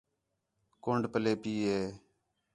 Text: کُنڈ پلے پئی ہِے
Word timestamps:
کُنڈ 0.83 1.03
پلے 1.13 1.33
پئی 1.41 1.53
ہِے 1.69 1.81